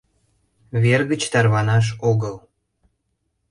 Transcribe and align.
—Вер 0.81 1.01
гыч 1.11 1.21
тарванаш 1.31 1.87
огыл! 2.09 2.35